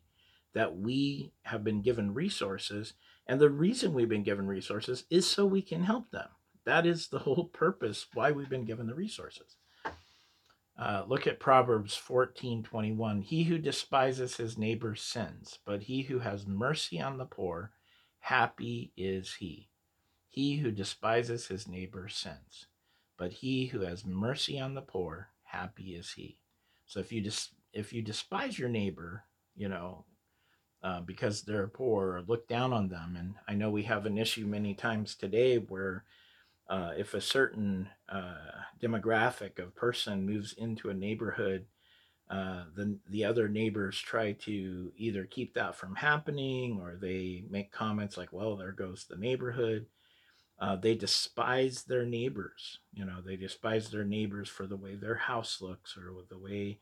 that 0.55 0.77
we 0.77 1.33
have 1.43 1.65
been 1.65 1.83
given 1.83 2.15
resources. 2.15 2.95
And 3.27 3.41
the 3.41 3.51
reason 3.51 3.95
we've 3.95 4.09
been 4.09 4.23
given 4.23 4.47
resources 4.47 5.05
is 5.11 5.29
so 5.29 5.47
we 5.47 5.63
can 5.63 5.85
help 5.85 6.11
them. 6.11 6.29
That 6.65 6.87
is 6.87 7.09
the 7.09 7.21
whole 7.21 7.45
purpose 7.53 8.07
why 8.15 8.31
we've 8.31 8.49
been 8.51 8.65
given 8.65 8.87
the 8.87 8.95
resources. 8.95 9.57
Uh, 10.79 11.05
look 11.07 11.27
at 11.27 11.39
Proverbs 11.39 11.95
14 11.95 12.63
21. 12.63 13.23
He 13.23 13.45
who 13.45 13.59
despises 13.59 14.37
his 14.37 14.57
neighbor 14.57 14.95
sins, 14.95 15.59
but 15.67 15.83
he 15.83 16.03
who 16.03 16.21
has 16.21 16.47
mercy 16.47 17.01
on 17.01 17.19
the 17.19 17.27
poor, 17.27 17.73
happy 18.21 18.93
is 18.97 19.35
he. 19.35 19.69
He 20.29 20.57
who 20.57 20.71
despises 20.71 21.47
his 21.47 21.69
neighbor 21.69 22.09
sins, 22.09 22.67
but 23.19 23.33
he 23.33 23.67
who 23.67 23.81
has 23.81 24.07
mercy 24.07 24.59
on 24.59 24.75
the 24.75 24.81
poor, 24.81 25.29
happy 25.45 25.95
is 25.95 26.13
he. 26.13 26.39
So 26.87 27.01
if 27.01 27.13
you 27.13 27.21
just 27.21 27.53
if 27.75 27.93
you 27.93 28.01
despise 28.01 28.59
your 28.59 28.71
neighbor, 28.71 29.25
you 29.55 29.69
know, 29.69 30.07
uh, 30.83 31.01
because 31.01 31.43
they're 31.43 31.69
poor 31.69 32.17
or 32.17 32.23
look 32.27 32.49
down 32.49 32.73
on 32.73 32.89
them, 32.89 33.17
and 33.19 33.35
I 33.47 33.55
know 33.55 33.71
we 33.71 33.83
have 33.85 34.07
an 34.07 34.17
issue 34.17 34.47
many 34.47 34.75
times 34.75 35.15
today 35.15 35.59
where 35.59 36.05
uh, 36.73 36.95
if 36.97 37.13
a 37.13 37.21
certain 37.21 37.87
uh, 38.09 38.63
demographic 38.83 39.59
of 39.59 39.77
person 39.77 40.25
moves 40.25 40.55
into 40.55 40.89
a 40.89 40.95
neighborhood, 40.95 41.67
uh, 42.31 42.65
the 42.75 42.99
the 43.11 43.27
other 43.27 43.47
neighbors 43.47 44.01
try 44.01 44.33
to 44.33 44.91
either 44.97 45.27
keep 45.27 45.53
that 45.53 45.77
from 45.77 45.95
happening 45.95 46.81
or 46.81 46.97
they 46.97 47.45
make 47.51 47.73
comments 47.73 48.17
like, 48.17 48.33
"Well, 48.33 48.57
there 48.57 48.73
goes 48.73 49.05
the 49.05 49.19
neighborhood." 49.19 49.85
Uh, 50.59 50.77
they 50.77 50.95
despise 50.95 51.83
their 51.83 52.07
neighbors. 52.07 52.79
You 52.95 53.05
know, 53.05 53.21
they 53.21 53.37
despise 53.37 53.91
their 53.91 54.05
neighbors 54.05 54.49
for 54.49 54.67
the 54.67 54.77
way 54.77 54.95
their 54.95 55.17
house 55.17 55.61
looks 55.61 55.95
or 55.99 56.11
the 56.31 56.39
way, 56.39 56.79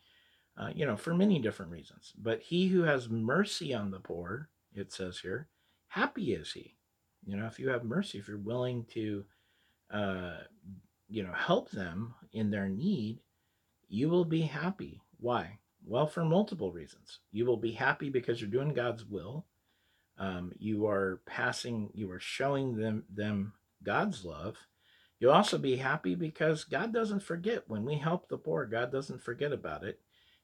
uh, 0.56 0.70
you 0.72 0.86
know, 0.86 0.96
for 0.96 1.14
many 1.14 1.40
different 1.40 1.72
reasons. 1.72 2.12
But 2.16 2.42
he 2.42 2.68
who 2.68 2.82
has 2.82 3.08
mercy 3.08 3.74
on 3.74 3.90
the 3.90 3.98
poor, 3.98 4.50
it 4.72 4.92
says 4.92 5.18
here, 5.18 5.48
happy 5.88 6.34
is 6.34 6.52
he. 6.52 6.76
You 7.26 7.36
know, 7.36 7.46
if 7.46 7.58
you 7.58 7.70
have 7.70 7.84
mercy, 7.84 8.18
if 8.18 8.28
you're 8.28 8.38
willing 8.38 8.84
to, 8.92 9.24
uh, 9.92 10.38
you 11.08 11.22
know, 11.22 11.32
help 11.32 11.70
them 11.70 12.14
in 12.32 12.50
their 12.50 12.68
need, 12.68 13.18
you 13.88 14.08
will 14.08 14.24
be 14.24 14.42
happy. 14.42 15.00
Why? 15.18 15.58
Well, 15.84 16.06
for 16.06 16.24
multiple 16.24 16.72
reasons. 16.72 17.20
You 17.32 17.46
will 17.46 17.56
be 17.56 17.72
happy 17.72 18.10
because 18.10 18.40
you're 18.40 18.50
doing 18.50 18.74
God's 18.74 19.04
will. 19.04 19.46
Um, 20.18 20.52
you 20.58 20.86
are 20.86 21.20
passing, 21.26 21.90
you 21.94 22.10
are 22.10 22.20
showing 22.20 22.76
them 22.76 23.04
them 23.12 23.54
God's 23.82 24.24
love, 24.24 24.56
you'll 25.18 25.32
also 25.32 25.58
be 25.58 25.76
happy 25.76 26.14
because 26.14 26.64
God 26.64 26.92
doesn't 26.92 27.22
forget. 27.22 27.64
When 27.68 27.84
we 27.84 27.96
help 27.96 28.28
the 28.28 28.36
poor, 28.36 28.66
God 28.66 28.92
doesn't 28.92 29.22
forget 29.22 29.52
about 29.52 29.84
it. 29.84 30.00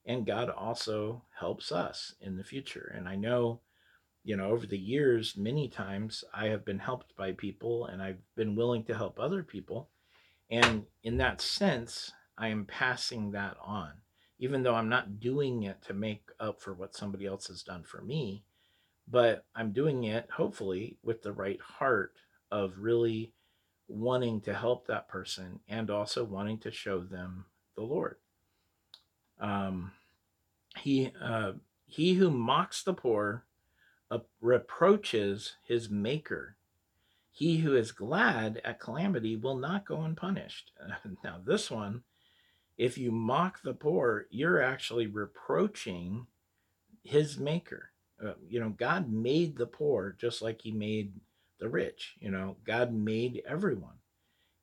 And 0.06 0.26
God 0.26 0.50
also 0.50 1.22
helps 1.38 1.72
us 1.72 2.14
in 2.20 2.36
the 2.36 2.44
future. 2.44 2.92
And 2.96 3.08
I 3.08 3.16
know, 3.16 3.60
you 4.26 4.37
know, 4.37 4.50
over 4.50 4.66
the 4.66 4.76
years, 4.76 5.37
many 5.37 5.68
times 5.68 6.25
I 6.35 6.47
have 6.47 6.64
been 6.64 6.80
helped 6.80 7.16
by 7.16 7.30
people 7.30 7.87
and 7.87 8.02
I've 8.02 8.18
been 8.35 8.56
willing 8.56 8.83
to 8.85 8.95
help 8.95 9.21
other 9.21 9.45
people. 9.45 9.88
And 10.50 10.85
in 11.04 11.16
that 11.18 11.40
sense, 11.40 12.11
I 12.37 12.49
am 12.49 12.64
passing 12.64 13.30
that 13.30 13.56
on. 13.64 13.92
Even 14.40 14.64
though 14.64 14.75
I'm 14.75 14.88
not 14.88 15.21
doing 15.21 15.62
it 15.62 15.80
to 15.87 15.95
make 15.95 16.28
up 16.40 16.61
for 16.61 16.75
what 16.75 16.97
somebody 16.97 17.25
else 17.25 17.47
has 17.47 17.62
done 17.62 17.85
for 17.85 18.02
me, 18.02 18.42
but 19.06 19.45
I'm 19.54 19.71
doing 19.71 20.04
it 20.04 20.28
hopefully 20.28 20.99
with 21.04 21.23
the 21.23 21.33
right 21.33 21.61
heart 21.61 22.14
of 22.50 22.80
really 22.80 23.33
wanting 23.87 24.40
to 24.40 24.54
help 24.54 24.88
that 24.88 25.09
person 25.09 25.61
and 25.68 25.88
also 25.88 26.25
wanting 26.25 26.59
to 26.59 26.73
show 26.73 26.99
them 26.99 27.45
the 27.76 27.83
Lord. 27.83 28.16
Um, 29.38 29.92
he 30.80 31.12
uh, 31.23 31.52
he 31.87 32.14
who 32.14 32.30
mocks 32.30 32.83
the 32.83 32.92
poor 32.92 33.45
reproaches 34.40 35.56
his 35.62 35.90
maker. 35.90 36.56
He 37.30 37.58
who 37.58 37.75
is 37.75 37.92
glad 37.92 38.60
at 38.64 38.80
calamity 38.80 39.36
will 39.36 39.56
not 39.56 39.84
go 39.84 40.02
unpunished. 40.02 40.72
now 41.25 41.40
this 41.44 41.70
one, 41.70 42.02
if 42.78 42.96
you 42.98 43.10
mock 43.10 43.62
the 43.62 43.75
poor, 43.75 44.26
you're 44.30 44.62
actually 44.62 45.06
reproaching 45.06 46.26
his 47.02 47.38
maker. 47.38 47.90
Uh, 48.25 48.32
you 48.48 48.60
know, 48.60 48.70
God 48.70 49.10
made 49.10 49.56
the 49.56 49.66
poor 49.66 50.16
just 50.18 50.40
like 50.40 50.62
he 50.62 50.72
made 50.72 51.12
the 51.58 51.68
rich. 51.68 52.14
You 52.20 52.30
know, 52.30 52.56
God 52.64 52.92
made 52.92 53.42
everyone. 53.46 53.98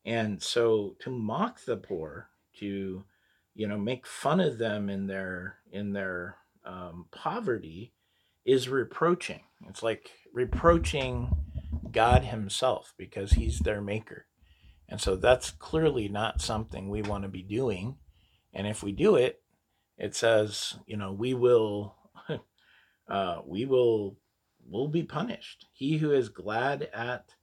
And 0.06 0.42
so 0.42 0.96
to 1.00 1.10
mock 1.10 1.64
the 1.64 1.78
poor, 1.78 2.30
to, 2.60 3.04
you 3.56 3.68
know, 3.68 3.78
make 3.78 4.06
fun 4.06 4.40
of 4.40 4.58
them 4.58 4.90
in 4.90 5.08
their 5.08 5.58
in 5.72 5.94
their 5.94 6.38
um, 6.66 7.06
poverty 7.12 7.94
is 8.46 8.70
reproaching. 8.70 9.42
It's 9.68 9.84
like 9.84 10.12
reproaching 10.34 11.36
God 11.92 12.24
himself 12.24 12.94
because 12.98 13.34
he's 13.34 13.60
their 13.60 13.82
maker. 13.82 14.26
And 14.90 15.00
so 15.00 15.16
that's 15.16 15.52
clearly 15.52 16.08
not 16.10 16.42
something 16.42 16.90
we 16.90 17.02
want 17.02 17.24
to 17.24 17.30
be 17.30 17.44
doing. 17.44 17.98
And 18.54 18.68
if 18.68 18.84
we 18.84 18.92
do 18.92 19.16
it, 19.16 19.42
it 19.98 20.16
says, 20.16 20.76
you 20.86 20.98
know, 20.98 21.14
we 21.14 21.34
will 21.34 21.96
uh, 23.08 23.42
we 23.46 23.66
will 23.66 24.18
will 24.66 24.88
be 24.88 25.04
punished. 25.04 25.66
He 25.74 25.98
who 25.98 26.12
is 26.12 26.30
glad 26.30 26.90
at 26.94 27.34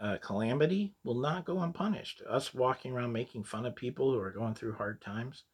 uh, 0.00 0.18
calamity 0.20 0.94
will 1.04 1.20
not 1.20 1.44
go 1.44 1.60
unpunished. 1.60 2.22
Us 2.28 2.52
walking 2.52 2.92
around 2.92 3.12
making 3.12 3.44
fun 3.44 3.66
of 3.66 3.76
people 3.76 4.12
who 4.12 4.18
are 4.20 4.32
going 4.32 4.54
through 4.54 4.74
hard 4.74 5.00
times, 5.00 5.44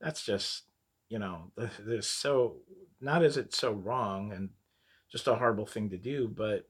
that's 0.00 0.24
just, 0.24 0.64
you 1.08 1.18
know, 1.18 1.52
there's 1.80 2.08
so, 2.08 2.56
not 3.00 3.22
as 3.22 3.36
it's 3.36 3.58
so 3.58 3.72
wrong 3.72 4.32
and 4.32 4.50
just 5.10 5.26
a 5.26 5.36
horrible 5.36 5.66
thing 5.66 5.90
to 5.90 5.96
do, 5.96 6.28
but 6.28 6.68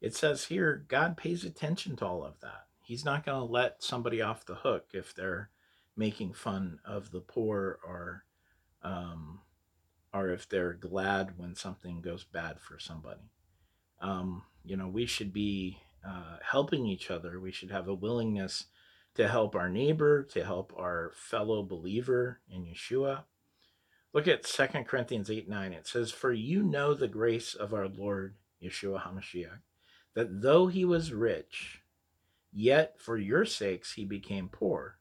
it 0.00 0.14
says 0.14 0.44
here, 0.44 0.84
God 0.88 1.16
pays 1.16 1.44
attention 1.44 1.96
to 1.96 2.06
all 2.06 2.24
of 2.24 2.40
that. 2.40 2.66
He's 2.82 3.04
not 3.04 3.24
going 3.24 3.38
to 3.38 3.52
let 3.52 3.82
somebody 3.82 4.22
off 4.22 4.46
the 4.46 4.54
hook 4.54 4.88
if 4.92 5.14
they're 5.14 5.50
making 5.96 6.32
fun 6.32 6.78
of 6.84 7.10
the 7.10 7.20
poor 7.20 7.78
or, 7.86 8.24
um, 8.82 9.40
or 10.14 10.30
if 10.30 10.48
they're 10.48 10.74
glad 10.74 11.36
when 11.36 11.54
something 11.54 12.00
goes 12.00 12.24
bad 12.24 12.60
for 12.60 12.78
somebody. 12.78 13.30
Um, 14.00 14.44
you 14.64 14.76
know, 14.76 14.88
we 14.88 15.06
should 15.06 15.32
be 15.32 15.78
uh, 16.06 16.38
helping 16.42 16.86
each 16.86 17.10
other. 17.10 17.38
We 17.38 17.52
should 17.52 17.70
have 17.70 17.88
a 17.88 17.94
willingness 17.94 18.66
to 19.14 19.28
help 19.28 19.54
our 19.54 19.68
neighbor, 19.68 20.22
to 20.22 20.44
help 20.44 20.72
our 20.76 21.12
fellow 21.14 21.62
believer 21.62 22.40
in 22.48 22.64
Yeshua. 22.64 23.24
Look 24.12 24.26
at 24.26 24.44
2 24.44 24.66
Corinthians 24.84 25.30
8 25.30 25.48
9. 25.48 25.72
It 25.72 25.86
says, 25.86 26.10
For 26.10 26.32
you 26.32 26.62
know 26.62 26.94
the 26.94 27.08
grace 27.08 27.54
of 27.54 27.72
our 27.72 27.88
Lord 27.88 28.34
Yeshua 28.62 29.02
HaMashiach, 29.02 29.60
that 30.14 30.42
though 30.42 30.66
he 30.66 30.84
was 30.84 31.12
rich, 31.12 31.82
yet 32.52 32.96
for 32.98 33.16
your 33.16 33.44
sakes 33.44 33.94
he 33.94 34.04
became 34.04 34.48
poor, 34.48 34.98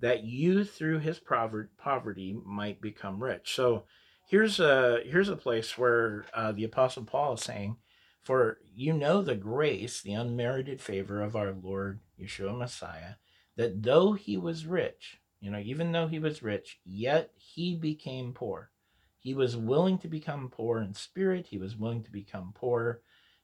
that 0.00 0.24
you 0.24 0.64
through 0.64 0.98
his 0.98 1.20
poverty 1.20 2.36
might 2.44 2.80
become 2.80 3.22
rich. 3.22 3.54
So 3.54 3.84
here's 4.30 4.60
a 4.60 5.00
here's 5.04 5.28
a 5.28 5.36
place 5.36 5.76
where 5.76 6.24
uh, 6.32 6.52
the 6.52 6.64
apostle 6.64 7.04
paul 7.04 7.34
is 7.34 7.42
saying 7.42 7.76
for 8.20 8.58
you 8.74 8.92
know 8.92 9.20
the 9.20 9.34
grace 9.34 10.00
the 10.00 10.12
unmerited 10.12 10.80
favor 10.80 11.20
of 11.20 11.34
our 11.34 11.52
lord 11.52 11.98
yeshua 12.18 12.56
messiah 12.56 13.14
that 13.56 13.82
though 13.82 14.12
he 14.12 14.36
was 14.36 14.66
rich 14.66 15.18
you 15.40 15.50
know 15.50 15.58
even 15.58 15.92
though 15.92 16.06
he 16.06 16.18
was 16.18 16.42
rich 16.42 16.78
yet 16.84 17.30
he 17.36 17.76
became 17.76 18.32
poor. 18.32 18.70
He 19.18 19.34
was 19.34 19.56
willing 19.56 19.98
to 19.98 20.08
become 20.08 20.48
poor 20.48 20.80
in 20.80 20.94
spirit. 20.94 21.48
He 21.48 21.58
was 21.58 21.76
willing 21.76 22.02
to 22.04 22.10
become 22.10 22.52
poor 22.54 23.00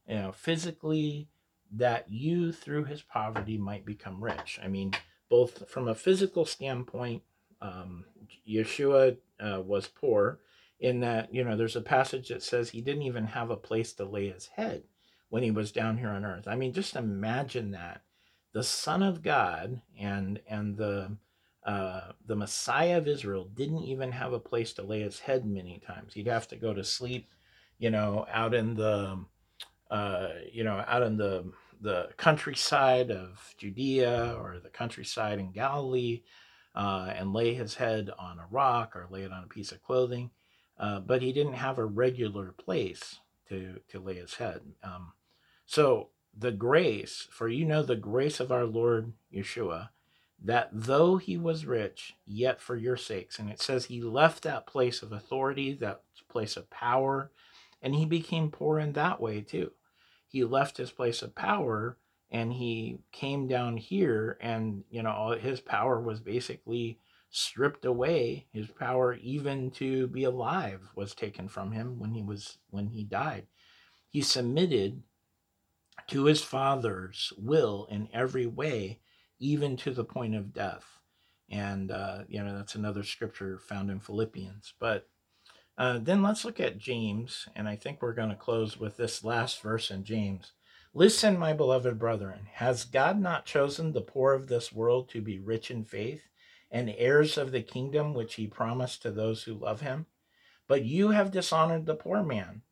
you 0.08 0.16
know 0.16 0.32
physically 0.32 1.28
that 1.72 2.10
you 2.10 2.52
through 2.52 2.84
his 2.84 3.02
poverty 3.02 3.58
might 3.58 3.84
become 3.84 4.22
rich. 4.22 4.58
I 4.62 4.68
mean 4.68 4.92
both 5.28 5.68
from 5.68 5.88
a 5.88 5.94
physical 5.94 6.44
standpoint 6.44 7.22
um, 7.60 8.04
yeshua 8.48 9.16
uh, 9.40 9.60
was 9.60 9.88
poor 9.88 10.40
in 10.78 11.00
that 11.00 11.32
you 11.34 11.42
know 11.42 11.56
there's 11.56 11.76
a 11.76 11.80
passage 11.80 12.28
that 12.28 12.42
says 12.42 12.70
he 12.70 12.80
didn't 12.80 13.02
even 13.02 13.26
have 13.26 13.50
a 13.50 13.56
place 13.56 13.92
to 13.94 14.04
lay 14.04 14.28
his 14.28 14.46
head 14.46 14.82
when 15.28 15.42
he 15.42 15.50
was 15.50 15.72
down 15.72 15.98
here 15.98 16.10
on 16.10 16.24
earth. 16.24 16.46
I 16.46 16.54
mean 16.54 16.72
just 16.72 16.96
imagine 16.96 17.72
that. 17.72 18.02
The 18.52 18.62
son 18.62 19.02
of 19.02 19.22
god 19.22 19.82
and 19.98 20.40
and 20.48 20.76
the 20.76 21.16
uh, 21.66 22.12
the 22.26 22.36
messiah 22.36 22.98
of 22.98 23.08
israel 23.08 23.48
didn't 23.54 23.84
even 23.84 24.12
have 24.12 24.32
a 24.32 24.40
place 24.40 24.72
to 24.72 24.82
lay 24.82 25.00
his 25.02 25.20
head 25.20 25.44
many 25.46 25.80
times 25.86 26.14
he'd 26.14 26.26
have 26.26 26.48
to 26.48 26.56
go 26.56 26.72
to 26.72 26.84
sleep 26.84 27.28
you 27.78 27.90
know 27.90 28.26
out 28.32 28.54
in 28.54 28.74
the 28.74 29.18
uh, 29.90 30.28
you 30.52 30.64
know 30.64 30.84
out 30.88 31.02
in 31.02 31.16
the 31.16 31.44
the 31.80 32.08
countryside 32.16 33.10
of 33.10 33.54
judea 33.58 34.34
or 34.40 34.58
the 34.62 34.70
countryside 34.70 35.38
in 35.38 35.52
galilee 35.52 36.22
uh, 36.74 37.12
and 37.16 37.32
lay 37.32 37.54
his 37.54 37.74
head 37.74 38.10
on 38.18 38.38
a 38.38 38.46
rock 38.50 38.96
or 38.96 39.06
lay 39.10 39.22
it 39.22 39.32
on 39.32 39.44
a 39.44 39.48
piece 39.48 39.72
of 39.72 39.82
clothing 39.82 40.30
uh, 40.78 41.00
but 41.00 41.22
he 41.22 41.32
didn't 41.32 41.54
have 41.54 41.78
a 41.78 41.84
regular 41.86 42.52
place 42.52 43.20
to, 43.48 43.80
to 43.88 44.00
lay 44.00 44.14
his 44.14 44.34
head. 44.34 44.60
Um, 44.82 45.12
so 45.64 46.10
the 46.36 46.52
grace, 46.52 47.28
for 47.30 47.48
you 47.48 47.64
know 47.64 47.82
the 47.82 47.96
grace 47.96 48.40
of 48.40 48.52
our 48.52 48.64
Lord 48.64 49.12
Yeshua, 49.34 49.90
that 50.42 50.68
though 50.72 51.16
he 51.16 51.36
was 51.36 51.66
rich, 51.66 52.14
yet 52.26 52.60
for 52.60 52.76
your 52.76 52.96
sakes, 52.96 53.38
and 53.38 53.50
it 53.50 53.60
says 53.60 53.86
he 53.86 54.02
left 54.02 54.42
that 54.42 54.66
place 54.66 55.02
of 55.02 55.12
authority, 55.12 55.72
that 55.74 56.02
place 56.28 56.56
of 56.56 56.70
power, 56.70 57.30
and 57.82 57.94
he 57.94 58.04
became 58.04 58.50
poor 58.50 58.78
in 58.78 58.92
that 58.92 59.20
way 59.20 59.40
too. 59.40 59.72
He 60.28 60.44
left 60.44 60.76
his 60.76 60.90
place 60.90 61.22
of 61.22 61.34
power 61.34 61.98
and 62.30 62.52
he 62.52 62.98
came 63.12 63.46
down 63.46 63.76
here, 63.76 64.36
and 64.40 64.82
you 64.90 65.02
know, 65.02 65.36
his 65.40 65.60
power 65.60 66.00
was 66.00 66.18
basically 66.20 66.98
stripped 67.30 67.84
away 67.84 68.46
his 68.52 68.68
power 68.68 69.14
even 69.14 69.70
to 69.70 70.06
be 70.06 70.24
alive 70.24 70.80
was 70.94 71.14
taken 71.14 71.48
from 71.48 71.72
him 71.72 71.98
when 71.98 72.14
he 72.14 72.22
was 72.22 72.58
when 72.70 72.86
he 72.86 73.04
died 73.04 73.46
he 74.08 74.22
submitted 74.22 75.02
to 76.06 76.24
his 76.24 76.42
father's 76.42 77.32
will 77.36 77.86
in 77.90 78.08
every 78.12 78.46
way 78.46 79.00
even 79.38 79.76
to 79.76 79.92
the 79.92 80.04
point 80.04 80.34
of 80.34 80.52
death 80.52 81.00
And, 81.48 81.92
uh, 81.92 82.24
you 82.28 82.42
know, 82.42 82.56
that's 82.56 82.74
another 82.74 83.04
scripture 83.04 83.58
found 83.58 83.90
in 83.90 84.00
Philippians. 84.00 84.74
But 84.80 85.08
uh, 85.78 85.98
then 86.02 86.22
let's 86.22 86.44
look 86.44 86.60
at 86.60 86.78
James. 86.78 87.48
And 87.54 87.68
I 87.68 87.76
think 87.76 88.02
we're 88.02 88.14
going 88.14 88.30
to 88.30 88.36
close 88.36 88.78
with 88.78 88.96
this 88.96 89.24
last 89.24 89.62
verse 89.62 89.90
in 89.90 90.04
James. 90.04 90.52
Listen, 90.94 91.38
my 91.38 91.52
beloved 91.52 91.98
brethren, 91.98 92.48
has 92.54 92.84
God 92.84 93.20
not 93.20 93.44
chosen 93.46 93.92
the 93.92 94.00
poor 94.00 94.32
of 94.32 94.48
this 94.48 94.72
world 94.72 95.08
to 95.10 95.20
be 95.20 95.38
rich 95.38 95.70
in 95.70 95.84
faith 95.84 96.22
and 96.70 96.94
heirs 96.96 97.38
of 97.38 97.52
the 97.52 97.62
kingdom 97.62 98.14
which 98.14 98.36
he 98.36 98.46
promised 98.46 99.02
to 99.02 99.10
those 99.12 99.44
who 99.44 99.54
love 99.54 99.82
him? 99.82 100.06
But 100.66 100.84
you 100.84 101.10
have 101.10 101.30
dishonored 101.30 101.86
the 101.86 101.94
poor 101.94 102.22
man. 102.22 102.62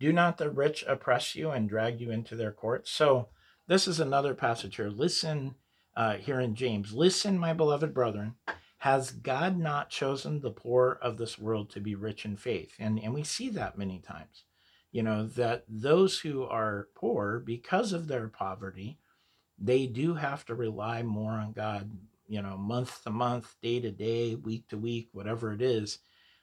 Do 0.00 0.12
not 0.12 0.38
the 0.38 0.50
rich 0.50 0.84
oppress 0.88 1.36
you 1.36 1.50
and 1.50 1.68
drag 1.68 2.00
you 2.00 2.10
into 2.10 2.34
their 2.36 2.52
courts? 2.52 2.90
So, 2.90 3.28
this 3.68 3.86
is 3.88 4.00
another 4.00 4.34
passage 4.34 4.76
here. 4.76 4.90
Listen 4.90 5.54
uh, 5.96 6.14
here 6.14 6.40
in 6.40 6.54
James. 6.54 6.92
Listen, 6.92 7.38
my 7.38 7.52
beloved 7.52 7.94
brethren, 7.94 8.34
has 8.78 9.10
God 9.10 9.58
not 9.58 9.90
chosen 9.90 10.40
the 10.40 10.50
poor 10.50 10.98
of 11.00 11.16
this 11.16 11.38
world 11.38 11.70
to 11.70 11.80
be 11.80 11.94
rich 11.94 12.24
in 12.24 12.36
faith? 12.36 12.74
And, 12.78 12.98
and 13.02 13.14
we 13.14 13.24
see 13.24 13.48
that 13.50 13.78
many 13.78 13.98
times. 13.98 14.44
You 14.92 15.02
know, 15.02 15.26
that 15.28 15.64
those 15.68 16.20
who 16.20 16.44
are 16.44 16.88
poor, 16.94 17.42
because 17.44 17.92
of 17.92 18.06
their 18.06 18.28
poverty, 18.28 18.98
they 19.58 19.86
do 19.86 20.14
have 20.14 20.44
to 20.46 20.54
rely 20.54 21.02
more 21.02 21.32
on 21.32 21.52
God, 21.52 21.90
you 22.28 22.42
know, 22.42 22.56
month 22.56 23.02
to 23.04 23.10
month, 23.10 23.56
day 23.62 23.80
to 23.80 23.90
day, 23.90 24.34
week 24.34 24.68
to 24.68 24.76
week, 24.76 25.08
whatever 25.12 25.52
it 25.52 25.62
is. 25.62 25.98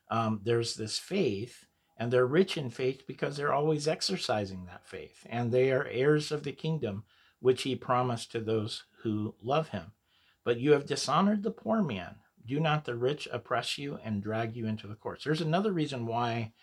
Um, 0.09 0.41
there's 0.43 0.75
this 0.75 0.97
faith, 0.97 1.65
and 1.97 2.11
they're 2.11 2.25
rich 2.25 2.57
in 2.57 2.69
faith 2.69 3.03
because 3.07 3.37
they're 3.37 3.53
always 3.53 3.87
exercising 3.87 4.65
that 4.65 4.85
faith, 4.85 5.25
and 5.29 5.51
they 5.51 5.71
are 5.71 5.85
heirs 5.85 6.31
of 6.31 6.43
the 6.43 6.51
kingdom 6.51 7.03
which 7.41 7.63
he 7.63 7.75
promised 7.75 8.31
to 8.31 8.39
those 8.39 8.83
who 9.01 9.35
love 9.41 9.69
him. 9.69 9.91
But 10.43 10.59
you 10.59 10.71
have 10.71 10.85
dishonored 10.85 11.43
the 11.43 11.51
poor 11.51 11.81
man. 11.81 12.15
Do 12.45 12.59
not 12.59 12.85
the 12.85 12.95
rich 12.95 13.27
oppress 13.31 13.77
you 13.77 13.99
and 14.03 14.23
drag 14.23 14.55
you 14.55 14.65
into 14.65 14.87
the 14.87 14.95
courts? 14.95 15.23
There's 15.23 15.41
another 15.41 15.71
reason 15.71 16.05
why 16.05 16.53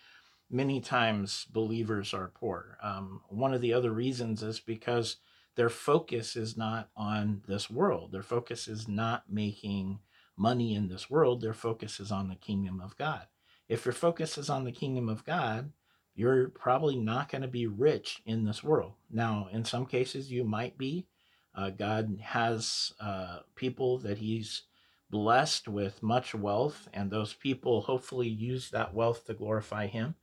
many 0.49 0.81
times 0.81 1.45
believers 1.51 2.13
are 2.13 2.31
poor. 2.33 2.77
Um, 2.81 3.21
one 3.29 3.53
of 3.53 3.61
the 3.61 3.73
other 3.73 3.91
reasons 3.91 4.41
is 4.41 4.59
because 4.59 5.17
their 5.55 5.69
focus 5.69 6.35
is 6.35 6.57
not 6.57 6.89
on 6.95 7.41
this 7.47 7.69
world. 7.69 8.11
Their 8.11 8.23
focus 8.23 8.67
is 8.67 8.87
not 8.87 9.23
making 9.29 9.99
money 10.37 10.73
in 10.73 10.87
this 10.87 11.09
world. 11.09 11.41
Their 11.41 11.53
focus 11.53 11.99
is 11.99 12.11
on 12.11 12.29
the 12.29 12.35
kingdom 12.35 12.81
of 12.81 12.97
God. 12.97 13.27
If 13.67 13.85
your 13.85 13.93
focus 13.93 14.37
is 14.37 14.49
on 14.49 14.63
the 14.63 14.71
kingdom 14.71 15.09
of 15.09 15.25
God, 15.25 15.71
you're 16.19 16.49
probably 16.49 16.97
not 16.97 17.31
going 17.31 17.43
to 17.43 17.47
be 17.47 17.65
rich 17.65 18.21
in 18.25 18.43
this 18.43 18.61
world. 18.61 18.91
Now, 19.09 19.47
in 19.53 19.63
some 19.63 19.85
cases, 19.85 20.29
you 20.29 20.43
might 20.43 20.77
be. 20.77 21.07
Uh, 21.55 21.69
God 21.69 22.19
has 22.21 22.91
uh, 22.99 23.39
people 23.55 23.99
that 23.99 24.17
He's 24.17 24.63
blessed 25.09 25.69
with 25.69 26.03
much 26.03 26.35
wealth, 26.35 26.89
and 26.93 27.09
those 27.09 27.33
people 27.33 27.79
hopefully 27.79 28.27
use 28.27 28.69
that 28.69 28.93
wealth 28.93 29.25
to 29.27 29.33
glorify 29.33 29.87
Him. 29.87 30.15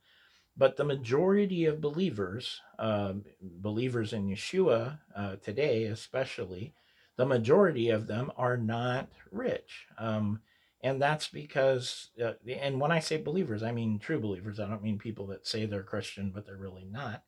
But 0.55 0.77
the 0.77 0.83
majority 0.83 1.65
of 1.65 1.81
believers, 1.81 2.61
uh, 2.77 3.13
believers 3.41 4.13
in 4.13 4.27
Yeshua 4.27 4.99
uh, 5.15 5.37
today, 5.37 5.85
especially, 5.85 6.75
the 7.15 7.25
majority 7.25 7.89
of 7.89 8.05
them 8.05 8.31
are 8.37 8.57
not 8.57 9.09
rich. 9.31 9.87
Um, 9.97 10.41
and 10.81 11.01
that's 11.01 11.27
because, 11.27 12.11
uh, 12.23 12.33
and 12.47 12.79
when 12.79 12.91
I 12.91 12.99
say 12.99 13.17
believers, 13.17 13.63
I 13.63 13.71
mean 13.71 13.99
true 13.99 14.19
believers. 14.19 14.59
I 14.59 14.67
don't 14.67 14.83
mean 14.83 14.99
people 14.99 15.27
that 15.27 15.47
say 15.47 15.65
they're 15.65 15.83
Christian, 15.83 16.31
but 16.33 16.45
they're 16.45 16.57
really 16.57 16.85
not. 16.85 17.23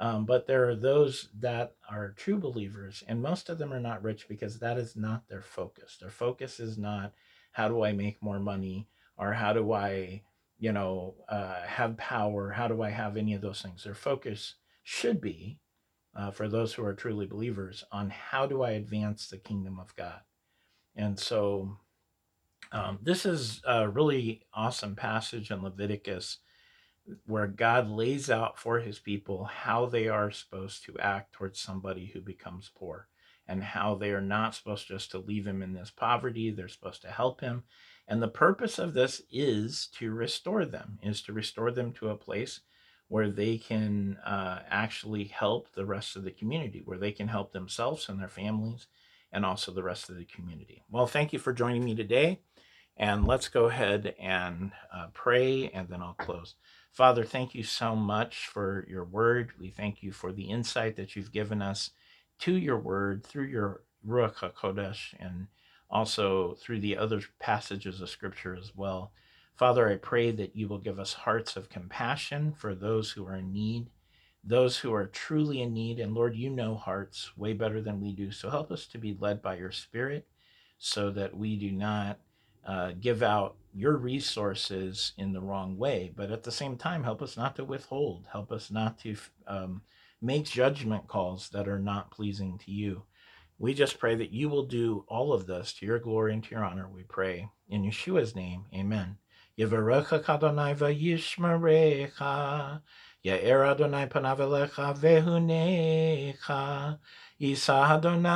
Um, 0.00 0.26
but 0.26 0.46
there 0.46 0.68
are 0.68 0.76
those 0.76 1.28
that 1.40 1.74
are 1.90 2.12
true 2.16 2.38
believers, 2.38 3.02
and 3.08 3.20
most 3.20 3.48
of 3.48 3.58
them 3.58 3.72
are 3.72 3.80
not 3.80 4.02
rich 4.02 4.28
because 4.28 4.58
that 4.60 4.78
is 4.78 4.96
not 4.96 5.28
their 5.28 5.42
focus. 5.42 5.98
Their 6.00 6.10
focus 6.10 6.60
is 6.60 6.78
not 6.78 7.12
how 7.52 7.68
do 7.68 7.82
I 7.82 7.92
make 7.92 8.22
more 8.22 8.38
money 8.38 8.88
or 9.16 9.32
how 9.32 9.52
do 9.52 9.72
I, 9.72 10.22
you 10.58 10.72
know, 10.72 11.16
uh, 11.28 11.62
have 11.62 11.96
power? 11.96 12.52
How 12.52 12.68
do 12.68 12.82
I 12.82 12.90
have 12.90 13.16
any 13.16 13.34
of 13.34 13.40
those 13.40 13.60
things? 13.60 13.82
Their 13.82 13.94
focus 13.94 14.54
should 14.84 15.20
be, 15.20 15.58
uh, 16.16 16.30
for 16.30 16.48
those 16.48 16.72
who 16.72 16.84
are 16.84 16.94
truly 16.94 17.26
believers, 17.26 17.84
on 17.90 18.10
how 18.10 18.46
do 18.46 18.62
I 18.62 18.70
advance 18.70 19.28
the 19.28 19.38
kingdom 19.38 19.80
of 19.80 19.94
God. 19.96 20.20
And 20.94 21.18
so, 21.18 21.78
um, 22.72 22.98
this 23.02 23.24
is 23.24 23.62
a 23.66 23.88
really 23.88 24.42
awesome 24.52 24.94
passage 24.94 25.50
in 25.50 25.62
Leviticus 25.62 26.38
where 27.26 27.46
God 27.46 27.88
lays 27.88 28.30
out 28.30 28.58
for 28.58 28.80
his 28.80 28.98
people 28.98 29.44
how 29.44 29.86
they 29.86 30.08
are 30.08 30.30
supposed 30.30 30.84
to 30.84 30.98
act 30.98 31.32
towards 31.32 31.58
somebody 31.58 32.06
who 32.06 32.20
becomes 32.20 32.70
poor 32.74 33.08
and 33.46 33.62
how 33.62 33.94
they 33.94 34.10
are 34.10 34.20
not 34.20 34.54
supposed 34.54 34.86
just 34.86 35.10
to 35.12 35.18
leave 35.18 35.46
him 35.46 35.62
in 35.62 35.72
this 35.72 35.90
poverty. 35.90 36.50
They're 36.50 36.68
supposed 36.68 37.00
to 37.02 37.08
help 37.08 37.40
him. 37.40 37.64
And 38.06 38.22
the 38.22 38.28
purpose 38.28 38.78
of 38.78 38.92
this 38.92 39.22
is 39.30 39.88
to 39.98 40.12
restore 40.12 40.66
them, 40.66 40.98
is 41.02 41.22
to 41.22 41.32
restore 41.32 41.70
them 41.70 41.92
to 41.94 42.10
a 42.10 42.16
place 42.16 42.60
where 43.08 43.30
they 43.30 43.56
can 43.56 44.18
uh, 44.18 44.60
actually 44.68 45.24
help 45.24 45.72
the 45.72 45.86
rest 45.86 46.14
of 46.14 46.24
the 46.24 46.30
community, 46.30 46.82
where 46.84 46.98
they 46.98 47.12
can 47.12 47.28
help 47.28 47.52
themselves 47.52 48.08
and 48.08 48.20
their 48.20 48.28
families 48.28 48.86
and 49.32 49.44
also 49.44 49.72
the 49.72 49.82
rest 49.82 50.08
of 50.08 50.16
the 50.16 50.24
community. 50.24 50.82
Well, 50.90 51.06
thank 51.06 51.32
you 51.32 51.38
for 51.38 51.52
joining 51.52 51.84
me 51.84 51.94
today. 51.94 52.40
And 52.96 53.26
let's 53.28 53.48
go 53.48 53.66
ahead 53.66 54.14
and 54.18 54.72
uh, 54.92 55.06
pray, 55.14 55.70
and 55.72 55.88
then 55.88 56.02
I'll 56.02 56.14
close. 56.14 56.56
Father, 56.90 57.22
thank 57.24 57.54
you 57.54 57.62
so 57.62 57.94
much 57.94 58.48
for 58.48 58.84
your 58.88 59.04
word. 59.04 59.52
We 59.60 59.70
thank 59.70 60.02
you 60.02 60.10
for 60.10 60.32
the 60.32 60.50
insight 60.50 60.96
that 60.96 61.14
you've 61.14 61.30
given 61.30 61.62
us 61.62 61.90
to 62.40 62.56
your 62.56 62.78
word 62.78 63.24
through 63.24 63.44
your 63.44 63.82
Ruach 64.06 64.36
HaKodesh 64.36 65.14
and 65.20 65.46
also 65.88 66.54
through 66.54 66.80
the 66.80 66.96
other 66.96 67.22
passages 67.38 68.00
of 68.00 68.10
Scripture 68.10 68.56
as 68.56 68.72
well. 68.74 69.12
Father, 69.54 69.88
I 69.88 69.96
pray 69.96 70.30
that 70.32 70.56
you 70.56 70.68
will 70.68 70.78
give 70.78 70.98
us 70.98 71.12
hearts 71.12 71.56
of 71.56 71.68
compassion 71.68 72.52
for 72.52 72.74
those 72.74 73.12
who 73.12 73.26
are 73.26 73.36
in 73.36 73.52
need, 73.52 73.90
those 74.44 74.78
who 74.78 74.92
are 74.94 75.06
truly 75.06 75.62
in 75.62 75.74
need. 75.74 76.00
And 76.00 76.14
Lord, 76.14 76.36
you 76.36 76.50
know 76.50 76.74
hearts 76.74 77.36
way 77.36 77.52
better 77.52 77.80
than 77.80 78.00
we 78.00 78.12
do. 78.12 78.30
So 78.32 78.50
help 78.50 78.70
us 78.70 78.86
to 78.88 78.98
be 78.98 79.16
led 79.20 79.42
by 79.42 79.56
your 79.56 79.72
Spirit 79.72 80.26
so 80.78 81.10
that 81.10 81.36
we 81.36 81.56
do 81.56 81.72
not 81.72 82.18
uh, 82.66 82.92
give 83.00 83.22
out 83.22 83.56
your 83.74 83.96
resources 83.96 85.12
in 85.18 85.32
the 85.32 85.40
wrong 85.40 85.76
way. 85.76 86.12
But 86.14 86.30
at 86.30 86.42
the 86.42 86.52
same 86.52 86.76
time, 86.76 87.04
help 87.04 87.22
us 87.22 87.36
not 87.36 87.56
to 87.56 87.64
withhold. 87.64 88.26
Help 88.30 88.52
us 88.52 88.70
not 88.70 88.98
to 89.00 89.16
um, 89.46 89.82
make 90.22 90.44
judgment 90.44 91.06
calls 91.08 91.48
that 91.50 91.68
are 91.68 91.78
not 91.78 92.10
pleasing 92.10 92.58
to 92.58 92.70
you. 92.70 93.02
We 93.58 93.74
just 93.74 93.98
pray 93.98 94.14
that 94.16 94.32
you 94.32 94.48
will 94.48 94.64
do 94.64 95.04
all 95.08 95.32
of 95.32 95.46
this 95.46 95.72
to 95.74 95.86
your 95.86 95.98
glory 95.98 96.32
and 96.32 96.44
to 96.44 96.50
your 96.50 96.64
honor. 96.64 96.88
We 96.88 97.02
pray 97.02 97.48
in 97.68 97.82
Yeshua's 97.82 98.34
name. 98.36 98.66
Amen. 98.74 99.16
Ya'er 103.24 103.66
Adonai 103.68 104.06
panav 104.06 104.38
elecha 104.38 104.96
vehunecha. 104.96 107.00
Yisa 107.40 107.90
Adonai 107.90 108.28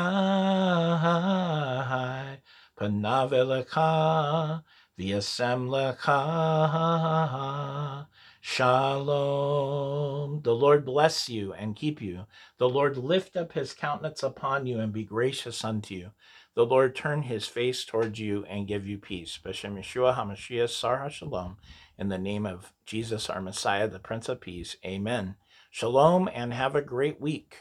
panav 2.76 3.30
elecha 3.30 4.64
v'yasem 4.98 5.68
lecha. 5.68 6.18
Shalom. 8.40 10.40
The 10.42 10.52
Lord 10.52 10.84
bless 10.84 11.28
you 11.28 11.52
and 11.52 11.76
keep 11.76 12.02
you. 12.02 12.26
The 12.58 12.68
Lord 12.68 12.96
lift 12.96 13.36
up 13.36 13.52
his 13.52 13.74
countenance 13.74 14.24
upon 14.24 14.66
you 14.66 14.80
and 14.80 14.92
be 14.92 15.04
gracious 15.04 15.64
unto 15.64 15.94
you. 15.94 16.10
The 16.54 16.66
Lord 16.66 16.96
turn 16.96 17.22
his 17.22 17.46
face 17.46 17.84
towards 17.84 18.18
you 18.18 18.44
and 18.50 18.66
give 18.66 18.84
you 18.84 18.98
peace. 18.98 19.38
B'Shem 19.42 19.78
Yeshua 19.78 20.16
HaMashiach 20.16 20.70
Sar 20.70 20.98
HaShalom. 20.98 21.54
In 22.02 22.08
the 22.08 22.18
name 22.18 22.46
of 22.46 22.72
Jesus, 22.84 23.30
our 23.30 23.40
Messiah, 23.40 23.86
the 23.86 24.00
Prince 24.00 24.28
of 24.28 24.40
Peace. 24.40 24.76
Amen. 24.84 25.36
Shalom 25.70 26.28
and 26.34 26.52
have 26.52 26.74
a 26.74 26.82
great 26.82 27.20
week. 27.20 27.58